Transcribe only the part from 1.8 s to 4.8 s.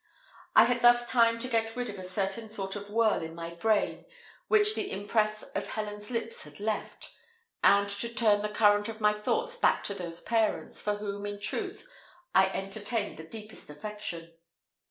of a certain sort of whirl in my brain, which